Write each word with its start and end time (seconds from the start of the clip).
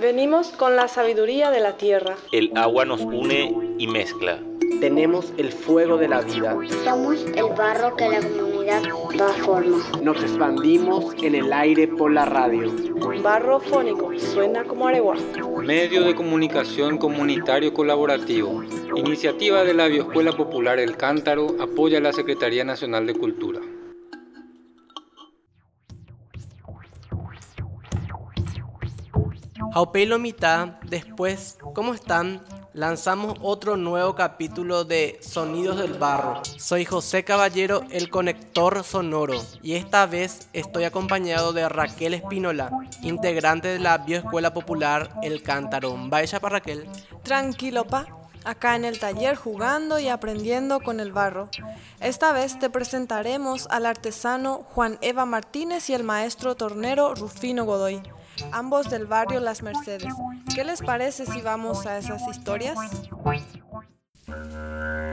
Venimos 0.00 0.48
con 0.48 0.76
la 0.76 0.88
sabiduría 0.88 1.50
de 1.50 1.60
la 1.60 1.76
tierra. 1.76 2.16
El 2.32 2.56
agua 2.56 2.86
nos 2.86 3.02
une 3.02 3.54
y 3.76 3.86
mezcla. 3.86 4.38
Tenemos 4.80 5.30
el 5.36 5.52
fuego 5.52 5.98
de 5.98 6.08
la 6.08 6.22
vida. 6.22 6.56
Somos 6.84 7.22
el 7.22 7.44
barro 7.54 7.94
que 7.96 8.08
la 8.08 8.20
comunidad 8.20 8.82
da 9.18 9.28
forma. 9.44 9.76
Nos 10.00 10.22
expandimos 10.22 11.12
en 11.22 11.34
el 11.34 11.52
aire 11.52 11.86
por 11.86 12.12
la 12.12 12.24
radio. 12.24 12.72
Barro 13.22 13.60
fónico, 13.60 14.10
suena 14.18 14.64
como 14.64 14.88
Aregua. 14.88 15.16
Medio 15.62 16.02
de 16.04 16.14
comunicación 16.14 16.96
comunitario 16.96 17.74
colaborativo. 17.74 18.64
Iniciativa 18.96 19.64
de 19.64 19.74
la 19.74 19.88
Bioescuela 19.88 20.32
Popular 20.32 20.78
El 20.78 20.96
Cántaro 20.96 21.56
apoya 21.60 22.00
la 22.00 22.14
Secretaría 22.14 22.64
Nacional 22.64 23.06
de 23.06 23.12
Cultura. 23.12 23.60
Jaupelo 29.72 30.18
mitad, 30.18 30.66
después, 30.82 31.56
¿cómo 31.74 31.94
están? 31.94 32.42
Lanzamos 32.72 33.38
otro 33.40 33.76
nuevo 33.76 34.16
capítulo 34.16 34.84
de 34.84 35.20
Sonidos 35.22 35.78
del 35.78 35.94
Barro. 35.94 36.42
Soy 36.58 36.84
José 36.84 37.22
Caballero, 37.22 37.82
el 37.90 38.10
conector 38.10 38.82
sonoro, 38.82 39.40
y 39.62 39.74
esta 39.74 40.06
vez 40.06 40.48
estoy 40.52 40.84
acompañado 40.84 41.52
de 41.52 41.68
Raquel 41.68 42.14
Espínola, 42.14 42.70
integrante 43.02 43.68
de 43.68 43.78
la 43.78 43.98
Bioescuela 43.98 44.52
Popular 44.52 45.14
El 45.22 45.40
Cántaro. 45.44 45.94
Vaya 45.96 46.40
para 46.40 46.54
Raquel. 46.54 46.88
Tranquilo, 47.22 47.84
pa. 47.84 48.06
Acá 48.42 48.74
en 48.74 48.84
el 48.84 48.98
taller 48.98 49.36
jugando 49.36 50.00
y 50.00 50.08
aprendiendo 50.08 50.80
con 50.80 50.98
el 50.98 51.12
barro. 51.12 51.48
Esta 52.00 52.32
vez 52.32 52.58
te 52.58 52.70
presentaremos 52.70 53.68
al 53.70 53.86
artesano 53.86 54.64
Juan 54.74 54.98
Eva 55.00 55.26
Martínez 55.26 55.90
y 55.90 55.94
el 55.94 56.02
maestro 56.02 56.56
tornero 56.56 57.14
Rufino 57.14 57.66
Godoy 57.66 58.02
ambos 58.52 58.90
del 58.90 59.06
barrio 59.06 59.40
Las 59.40 59.62
Mercedes. 59.62 60.12
¿Qué 60.54 60.64
les 60.64 60.82
parece 60.82 61.26
si 61.26 61.40
vamos 61.40 61.86
a 61.86 61.98
esas 61.98 62.26
historias? 62.28 62.76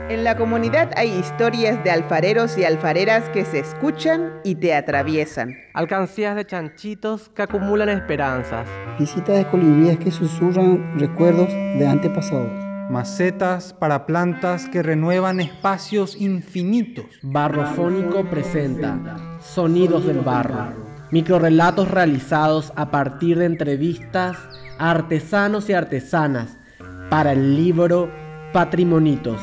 En 0.08 0.24
la 0.24 0.36
comunidad 0.36 0.90
hay 0.96 1.10
historias 1.10 1.82
de 1.84 1.90
alfareros 1.90 2.56
y 2.56 2.64
alfareras 2.64 3.28
que 3.28 3.44
se 3.44 3.58
escuchan 3.58 4.40
y 4.42 4.54
te 4.54 4.74
atraviesan. 4.74 5.54
Alcancías 5.74 6.34
de 6.34 6.46
chanchitos 6.46 7.28
que 7.28 7.42
acumulan 7.42 7.90
esperanzas. 7.90 8.66
Visitas 8.98 9.36
de 9.36 9.46
colibríes 9.48 9.98
que 9.98 10.10
susurran 10.10 10.98
recuerdos 10.98 11.48
de 11.50 11.86
antepasados. 11.86 12.50
Macetas 12.90 13.74
para 13.74 14.06
plantas 14.06 14.66
que 14.68 14.82
renuevan 14.82 15.40
espacios 15.40 16.18
infinitos. 16.18 17.04
Barrofónico 17.22 18.24
presenta 18.24 18.98
Sonidos 19.40 20.06
del 20.06 20.20
Barro 20.20 20.87
microrelatos 21.10 21.90
realizados 21.90 22.72
a 22.76 22.90
partir 22.90 23.38
de 23.38 23.46
entrevistas 23.46 24.36
a 24.78 24.90
artesanos 24.90 25.68
y 25.70 25.72
artesanas 25.72 26.58
para 27.08 27.32
el 27.32 27.56
libro 27.56 28.10
Patrimonitos, 28.52 29.40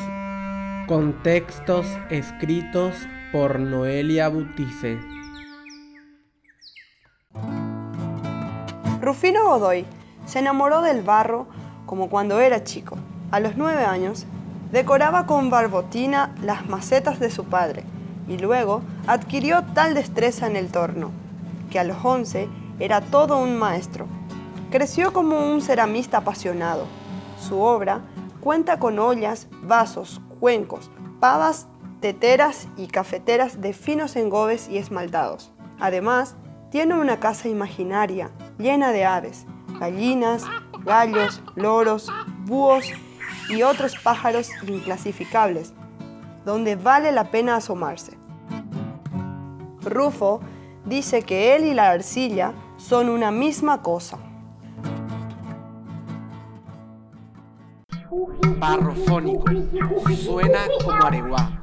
con 0.86 1.22
textos 1.22 1.86
escritos 2.10 2.94
por 3.32 3.58
Noelia 3.58 4.28
Butice. 4.28 4.98
Rufino 9.00 9.44
Godoy 9.46 9.84
se 10.24 10.38
enamoró 10.38 10.82
del 10.82 11.02
barro 11.02 11.48
como 11.84 12.08
cuando 12.08 12.40
era 12.40 12.64
chico. 12.64 12.96
A 13.32 13.40
los 13.40 13.56
nueve 13.56 13.84
años, 13.84 14.24
decoraba 14.70 15.26
con 15.26 15.50
barbotina 15.50 16.32
las 16.42 16.68
macetas 16.68 17.18
de 17.18 17.30
su 17.30 17.44
padre 17.44 17.82
y 18.28 18.38
luego 18.38 18.82
adquirió 19.08 19.64
tal 19.74 19.94
destreza 19.94 20.46
en 20.46 20.56
el 20.56 20.68
torno 20.68 21.25
que 21.70 21.78
a 21.78 21.84
los 21.84 21.96
11 22.02 22.48
era 22.78 23.00
todo 23.00 23.38
un 23.38 23.56
maestro. 23.58 24.06
Creció 24.70 25.12
como 25.12 25.50
un 25.50 25.60
ceramista 25.62 26.18
apasionado. 26.18 26.86
Su 27.38 27.60
obra 27.60 28.02
cuenta 28.40 28.78
con 28.78 28.98
ollas, 28.98 29.48
vasos, 29.62 30.20
cuencos, 30.40 30.90
pavas, 31.20 31.68
teteras 32.00 32.68
y 32.76 32.88
cafeteras 32.88 33.60
de 33.60 33.72
finos 33.72 34.16
engobes 34.16 34.68
y 34.68 34.78
esmaltados. 34.78 35.52
Además, 35.80 36.36
tiene 36.70 36.94
una 36.94 37.18
casa 37.20 37.48
imaginaria 37.48 38.30
llena 38.58 38.92
de 38.92 39.04
aves, 39.04 39.46
gallinas, 39.80 40.44
gallos, 40.84 41.42
loros, 41.54 42.12
búhos 42.44 42.86
y 43.48 43.62
otros 43.62 43.96
pájaros 44.02 44.50
inclasificables, 44.66 45.72
donde 46.44 46.76
vale 46.76 47.12
la 47.12 47.30
pena 47.30 47.56
asomarse. 47.56 48.16
Rufo 49.82 50.40
dice 50.86 51.22
que 51.22 51.54
él 51.56 51.64
y 51.64 51.74
la 51.74 51.90
arcilla 51.90 52.52
son 52.76 53.08
una 53.08 53.30
misma 53.30 53.82
cosa. 53.82 54.18
Barrofónico. 58.58 59.44
Suena 60.16 60.66
como 60.82 61.04
areguá. 61.04 61.62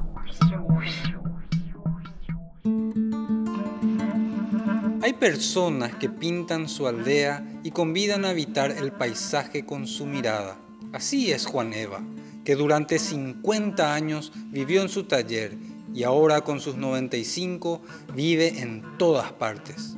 Hay 5.02 5.12
personas 5.12 5.94
que 5.96 6.08
pintan 6.08 6.68
su 6.68 6.86
aldea 6.86 7.44
y 7.62 7.72
convidan 7.72 8.24
a 8.24 8.30
habitar 8.30 8.70
el 8.70 8.92
paisaje 8.92 9.66
con 9.66 9.86
su 9.86 10.06
mirada. 10.06 10.56
Así 10.92 11.30
es 11.30 11.44
Juan 11.44 11.74
Eva, 11.74 12.00
que 12.44 12.54
durante 12.54 12.98
50 12.98 13.94
años 13.94 14.32
vivió 14.46 14.80
en 14.80 14.88
su 14.88 15.04
taller 15.04 15.58
y 15.94 16.02
ahora 16.02 16.40
con 16.42 16.60
sus 16.60 16.76
95 16.76 17.80
vive 18.14 18.60
en 18.60 18.82
todas 18.98 19.32
partes. 19.32 19.96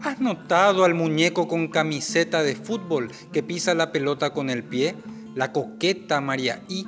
¿Has 0.00 0.20
notado 0.20 0.84
al 0.84 0.94
muñeco 0.94 1.46
con 1.46 1.68
camiseta 1.68 2.42
de 2.42 2.56
fútbol 2.56 3.10
que 3.32 3.42
pisa 3.42 3.74
la 3.74 3.92
pelota 3.92 4.32
con 4.32 4.50
el 4.50 4.64
pie? 4.64 4.94
La 5.34 5.52
coqueta 5.52 6.20
María 6.20 6.62
I, 6.68 6.86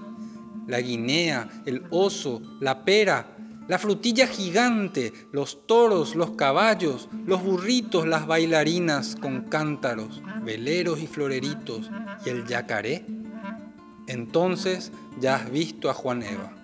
la 0.67 0.81
guinea, 0.81 1.49
el 1.67 1.85
oso, 1.91 2.41
la 2.61 2.85
pera, 2.85 3.37
la 3.69 3.79
frutilla 3.79 4.27
gigante, 4.27 5.13
los 5.31 5.67
toros, 5.67 6.17
los 6.17 6.31
caballos, 6.31 7.09
los 7.27 7.43
burritos, 7.43 8.07
las 8.07 8.27
bailarinas 8.27 9.17
con 9.17 9.43
cántaros, 9.43 10.23
veleros 10.43 11.01
y 11.01 11.07
floreritos 11.07 11.91
y 12.25 12.31
el 12.31 12.47
yacaré. 12.47 13.05
Entonces 14.07 14.91
ya 15.21 15.37
has 15.37 15.51
visto 15.51 15.91
a 15.91 15.95
Juan 15.95 16.23
Eva. 16.23 16.58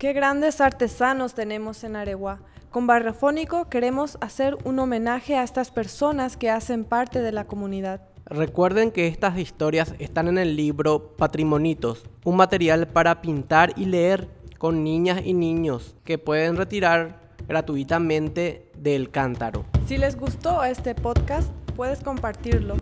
Qué 0.00 0.14
grandes 0.14 0.62
artesanos 0.62 1.34
tenemos 1.34 1.84
en 1.84 1.94
Areguá. 1.94 2.40
Con 2.70 2.86
Barrafónico 2.86 3.68
queremos 3.68 4.16
hacer 4.22 4.56
un 4.64 4.78
homenaje 4.78 5.36
a 5.36 5.42
estas 5.42 5.70
personas 5.70 6.38
que 6.38 6.48
hacen 6.48 6.84
parte 6.84 7.20
de 7.20 7.32
la 7.32 7.44
comunidad. 7.44 8.00
Recuerden 8.24 8.92
que 8.92 9.08
estas 9.08 9.36
historias 9.36 9.94
están 9.98 10.28
en 10.28 10.38
el 10.38 10.56
libro 10.56 11.14
Patrimonitos, 11.18 12.06
un 12.24 12.36
material 12.36 12.88
para 12.88 13.20
pintar 13.20 13.74
y 13.76 13.84
leer 13.84 14.30
con 14.56 14.84
niñas 14.84 15.20
y 15.22 15.34
niños 15.34 15.94
que 16.04 16.16
pueden 16.16 16.56
retirar 16.56 17.20
gratuitamente 17.46 18.72
del 18.78 19.10
cántaro. 19.10 19.66
Si 19.86 19.98
les 19.98 20.16
gustó 20.16 20.64
este 20.64 20.94
podcast, 20.94 21.50
puedes 21.76 22.02
compartirlo. 22.02 22.76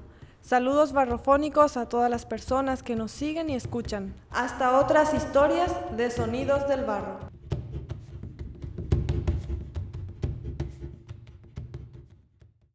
Saludos 0.48 0.94
barrofónicos 0.94 1.76
a 1.76 1.90
todas 1.90 2.10
las 2.10 2.24
personas 2.24 2.82
que 2.82 2.96
nos 2.96 3.10
siguen 3.10 3.50
y 3.50 3.54
escuchan. 3.54 4.14
Hasta 4.30 4.78
otras 4.78 5.12
historias 5.12 5.70
de 5.94 6.10
Sonidos 6.10 6.66
del 6.68 6.86
Barro. 6.86 7.27